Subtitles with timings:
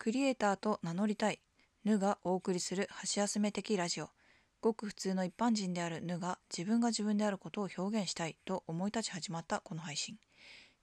[0.00, 1.42] クリエイターと名乗りたい。
[1.84, 4.08] ヌがお送りする箸休め的ラジオ。
[4.62, 10.16] ごく普通の一般人であるヌが自分が自分であることを表現したいと思い立ち始まったこの配信。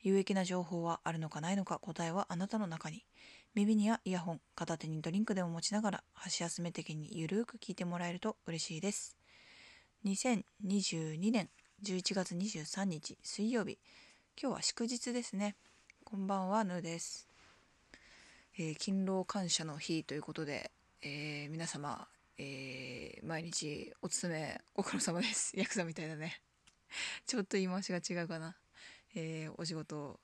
[0.03, 3.05] 有益な情報はあるのかないのか答えはあなたの中に。
[3.55, 9.18] 耳にやイヤホン片手にドリンクでも持ちながら箸休め的にゆるーく聞いてもらえると嬉しいです。
[10.05, 11.49] 2022年
[11.84, 13.79] 11月23日水曜日。
[14.39, 15.55] 今日は祝日ですね。
[16.04, 17.27] こんばんはヌです。
[18.59, 20.71] えー、勤労感謝の日ということで、
[21.03, 22.07] えー、皆様、
[22.39, 25.55] えー、毎日お勤めご苦労様です。
[25.55, 26.41] ヤクザみたいだね。
[27.27, 28.55] ちょっと言い回しが違うかな。
[29.13, 30.20] えお仕事、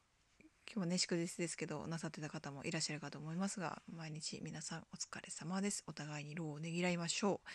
[0.66, 5.84] 今日はね、祝日ですけど、なさってた方もいらっしゃるかと思いますが、毎日皆さんお疲れ様です。
[5.86, 7.50] お互いに労をねぎらいましょう。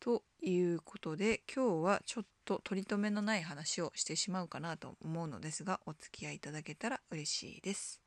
[0.00, 8.00] ということで、今日はちょっと取り留めのない話をしてしまうかなと思うのですが、お付き合いいただけたら嬉しいです。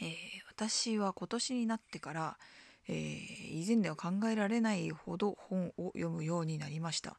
[0.00, 0.08] えー、
[0.48, 2.38] 私は今年になってから、
[2.88, 7.16] えー、以前では考えられないほど本を読むようになりました。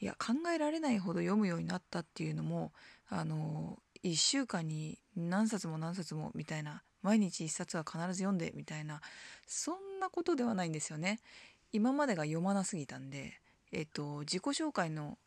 [0.00, 2.72] いや考えられないほど読むようになったっていうのも
[3.08, 9.00] あの1週間に何冊も何冊もみたいな毎日1冊は必ず読んでみたいな
[9.46, 11.20] そんなことではないんですよね。
[11.72, 15.18] 今までが読まなすぎたんでえっと自己紹介の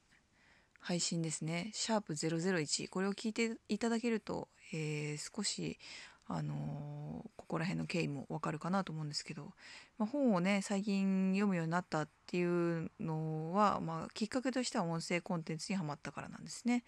[0.85, 5.79] 配信ですね、シャープ001、これを聞いていただけると、えー、少し
[6.27, 9.53] あのここら辺の経緯もわかるかなと思うんですけど、
[9.97, 16.83] まあ、本をね最近読むようになったっていうのは、まあ、きっかけとしては音声コンテンツにはまったからなんですね。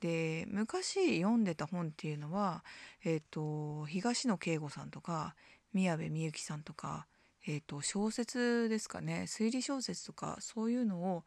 [0.00, 2.62] で昔読んでた本っていうのは、
[3.04, 5.34] えーと、東野圭吾さんとか
[5.72, 7.06] 宮部みゆきさんとか、
[7.46, 11.24] えーと小説ですかね推理小説とかそういうのを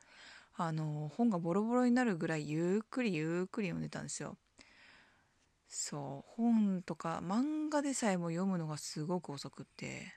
[0.55, 4.37] あの本がボロボロになるぐらいゆっくりゆっくり読んでたんですよ。
[5.89, 10.13] そう本とか漫画でさえも読むのがすごく遅くって。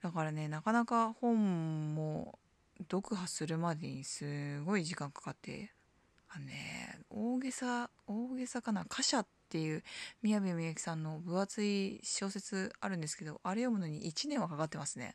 [0.00, 2.38] だからねなかなか本も
[2.90, 5.74] 読破するまでにすごい時間かかって。
[6.30, 9.82] あのね大げさ大げさかな「貨車」っていう
[10.22, 15.14] 宮部みゆきさんの分厚い小説あるんですけどあれ読むのに1年はかかってますね。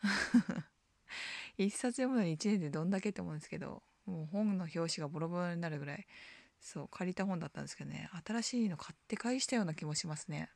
[1.58, 6.06] 一冊読むのに1年でどんだけって思うんですけどもう本の表紙がボロボロになるぐらい。
[6.64, 10.48] そう借りた本だったんですけどね新しいの買って返したような気もしますね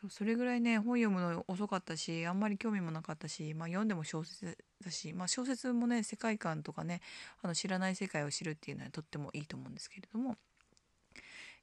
[0.00, 7.02] そうそれぐらいね本読むの遅かったしあんまり興味もなかったし、まあ、読んでも小説だし、まあ、小説もね世界観とかね
[7.42, 10.36] あの知らない世界を知るっていうのはとってもいいと思うんですけれども、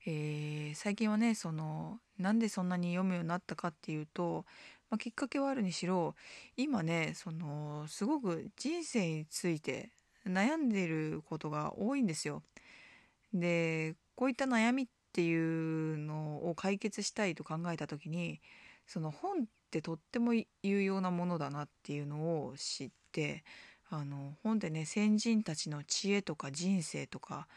[0.06, 4.46] えー、最近はねそのなんでそんなに読むようになったかっていうと、
[4.92, 6.14] まあ、きっかけはあるにしろ
[6.58, 9.90] 今ねそのすごく人生について
[10.28, 12.44] 悩んでることが多いんですよ。
[13.34, 18.42] でこういった悩みっていうのを解決したいと考えた時に
[18.88, 20.34] その本ってとっても
[20.64, 23.44] 有用なものだなっていうのを知って
[23.90, 27.48] あの本でね先人たちの知恵とか人生とか、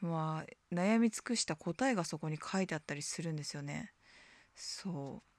[0.00, 3.92] まあ、悩み尽くした答えがそこに書いてあったりするんですよね。
[4.56, 5.34] そう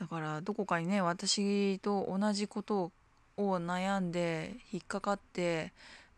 [0.00, 2.92] だからどこかにね私と同じこと
[3.36, 5.72] を悩んで引っかかって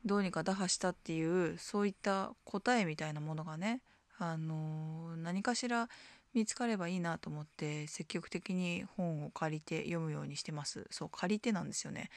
[0.05, 3.83] どうにか打破したっていうそういった答えみたいなものがね、
[4.19, 5.89] あの何かしら
[6.35, 10.87] 見つかればいいなと思って積極的に本を借りて読むようにしてます。
[10.91, 12.11] そう借りてなんですよね。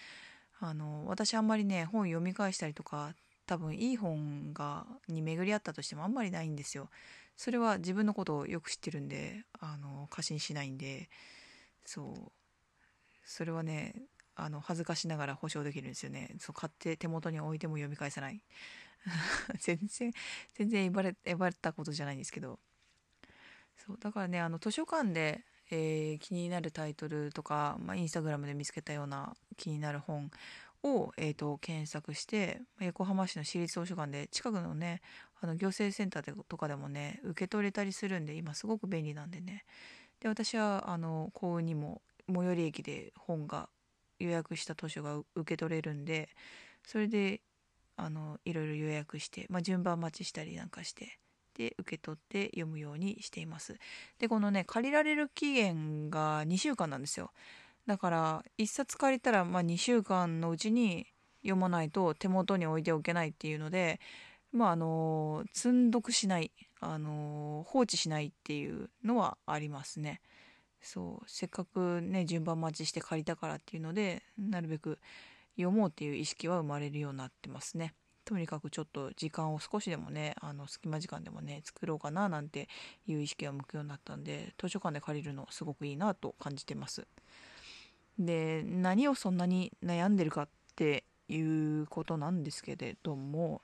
[0.59, 3.13] あの私あんまりね本読み返したりとか
[3.45, 6.89] 多分いい本がに巡り合ったとしてもあんまりないんですよ。
[7.35, 11.09] それは自分のことをよく知ってるんであの過信しないんで
[11.85, 12.31] そう。
[13.25, 13.95] それはね
[14.35, 16.35] あの恥ずかしながら保証できるんですよね。
[16.39, 18.41] そう買って手元に置いても読み返さない。
[19.59, 20.11] 全然
[20.53, 22.59] 全然えばれえばれたことじゃないんですけど。
[23.85, 30.31] そうだからねあの図書館で、えー、気になるタイトルとか、まあ、インスタグラムで見つけたような気になる本
[30.83, 35.01] を、えーと、検索して横浜市の市立図書館で近くのね
[35.41, 39.65] あの行政センターでとかでもね受け取れたりするんで今すごく便利なんでね。
[40.19, 42.01] で私はあの幸運にも
[42.33, 43.67] 最寄り駅で本が
[44.19, 46.29] 予約した図書が受け取れるんで
[46.85, 47.41] それで
[47.95, 51.19] あのいろいろ予約して、まあ、順番待ちしたりなんかして
[51.55, 53.75] で受け取って読むようにしています
[54.19, 57.31] でこのね借りられる期限が2週間なんですよ
[57.85, 61.05] だから1冊借りたらまあ2週間のうちに
[61.43, 63.99] 読まないと手元に置いておけないっていうので
[64.51, 70.21] まああの積んどくしないあの放置しないっていうのはありますね。
[70.83, 74.99] そうせっかくね順番待ちして借りたからっていうのでなるべく
[75.55, 77.93] 読もうっていう意識は生まれるようになってますね。
[78.25, 82.69] とにかくちょっと時間を少しでもねあの隙間時間でもね作ろうかななんて
[83.05, 87.05] いう意識が向くようになったんで図書館で借りるのすごくいいなと感じてます
[88.17, 93.61] で何をそんなに悩んでるかっていうことなんですけれども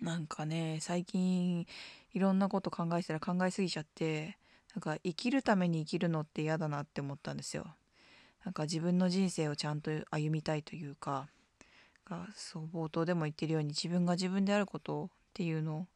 [0.00, 1.66] なんかね最近
[2.14, 4.38] いろんなこと考えたら考えすぎちゃって
[4.74, 7.66] なんか生きるために生きるのって嫌だなって思ったんですよ。
[8.44, 11.28] なんか自分の人生をちゃんと歩みたいというか
[12.06, 15.86] がそう冒頭でも言ってるように自分が自分であることっていうのを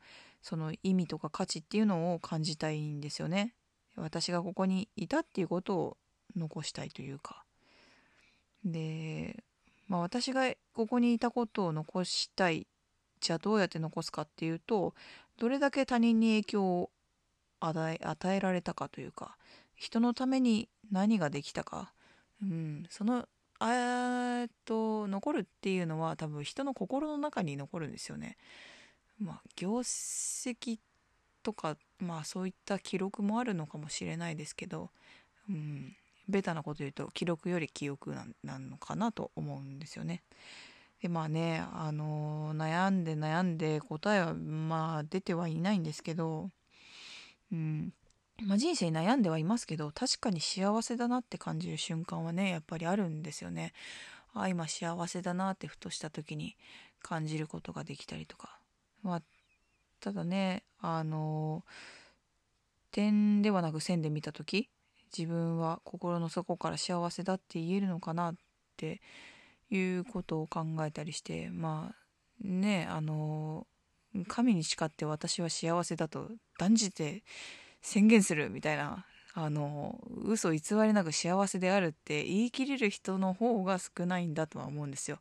[0.43, 3.55] その意味とか価値っていうのを感じたいんですよね。
[3.97, 5.97] 私がここにいたっていうことを
[6.37, 7.45] 残したいというか。
[8.65, 9.43] で
[9.89, 12.67] まあ私がここにいたことを残したい
[13.21, 14.95] じゃあどうやって残すかっていうと
[15.39, 16.91] どれだけ他人に影響を
[17.67, 19.37] 与え与えられたかというか
[19.77, 21.93] 人のために何ができたか、
[22.43, 23.27] うん、その
[23.61, 28.37] えっと残るっていうのは多分人の心の中に残るんですよね。
[29.19, 30.79] まあ業績
[31.43, 34.91] とかまあそういった記録もあるのかもしれないですけど、
[35.49, 35.97] うん、
[36.29, 40.23] ベタなこと言うと記録より記憶なのかなと思うんですよね。
[41.01, 46.51] でまあねあの悩んで悩んで答えはまあ出てはいないんですけど、
[47.53, 47.93] うん
[48.43, 53.73] まあ、人生悩んではいますけど確かに幸せだなって感じる瞬間はねやっぱりあるんですよね。
[54.35, 56.57] あ今幸せだなってふとした時に
[57.01, 58.59] 感じることができたりとか。
[59.03, 59.23] まあ、
[60.01, 61.63] ただねあの
[62.91, 64.71] 点ではなく線で見た時
[65.17, 68.35] 自分は心の底から幸せだって言えるのかなっ
[68.77, 69.01] て
[69.71, 73.67] いうことを考えたりしてまあねあの
[74.29, 77.25] 神に誓って私は幸せだと断じて
[77.83, 85.19] 宣言するみたいなあの嘘偽りなく幸せであるって言い切れる人の方が少ないんだとは思うんですよ。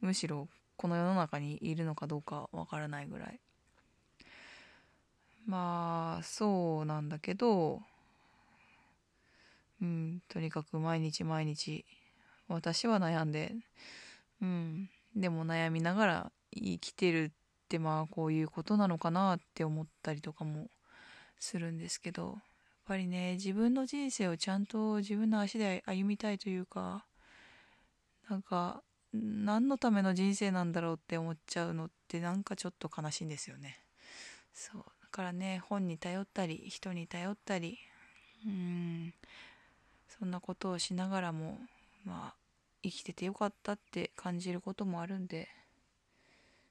[0.00, 3.40] むしろこの世の中にいるのかどうかわからないぐらい。
[5.46, 7.80] まあそうなんだけど
[9.82, 11.84] うんとにかく毎日毎日
[12.48, 13.54] 私は悩んで
[14.40, 17.45] うんでも悩みながら生きてるって
[17.78, 20.68] まあこういうことなのかなって思ったりとかも
[21.38, 22.34] するんですけどやっ
[22.86, 27.04] ぱりね自分の人生をちゃんと自分の足で歩みたいというか
[28.30, 28.82] なんか
[29.12, 33.80] 何のための人生なんだろうって思っちゃうのってなんかちょっと悲しいんですよね。
[34.52, 34.84] そう。
[35.02, 37.78] だからね本に頼ったり人に頼ったり
[38.44, 39.14] うん
[40.08, 41.58] そんなことをしながらも
[42.04, 42.34] まあ
[42.82, 45.48] 生きててよかったって感じることもあるんで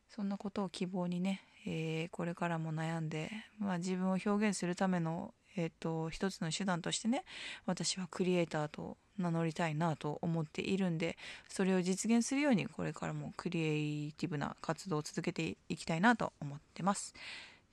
[0.10, 3.30] そんなことを希望にねえー、これからも悩んで、
[3.60, 7.24] まあ、自分を表現するための、えーと、一つの手段としてね
[7.66, 11.18] 私はクリエイターと名乗りたいなと思っているんで
[11.50, 17.14] それを実現するようにこれからもクリエイティブな活動を続けていきたいなと思ってます。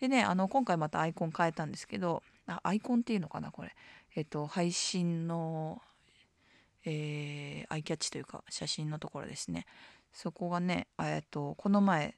[0.00, 3.74] でねあの今回またアイコン変えたんですけどあアイコンっていうのかなこれ。
[4.14, 5.80] えっ、と配信の
[6.84, 9.66] えー、アイキャッチというか写真のところですね
[10.12, 12.16] そこがね、えっと、この前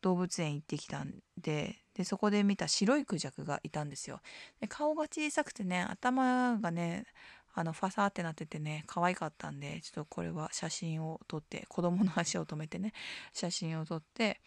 [0.00, 4.20] 動物園行ってきたんででそこで見た白いクジャクがいたんですよ。
[4.60, 7.04] で顔が小さくてね頭がね
[7.52, 12.92] あのファサーってなっててね可愛かったんでちょっとこれは写真を撮って子供の足を止めてね
[13.32, 14.40] 写真を撮って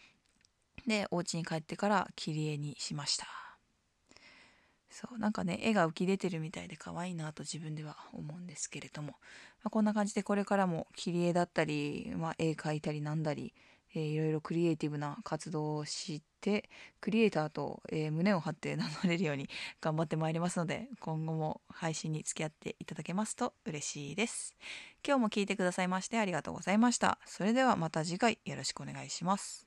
[0.86, 3.26] でお家に帰ってから切り絵にしました。
[4.90, 9.16] そうなんかね絵が浮き出てるみたいで可愛いなと自分では思うんですけれども、ま
[9.64, 13.52] あ、こんな感じでこれからも切り絵だったり、まあ、絵描いたりなんだり
[13.94, 16.68] えー、いろいろクリエイティブな活動をして
[17.00, 19.48] クリエイターと、えー、胸を張って名乗れるように
[19.80, 24.54] 頑張ってまいりますので今後も配信に付き合っていただけますと嬉しいです。
[25.06, 27.18] 今日も聞いてくださいましてありがとうございました。
[27.26, 29.63] それではまた次回よろしくお願いします。